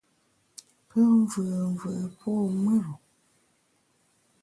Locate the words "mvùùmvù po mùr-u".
1.17-2.93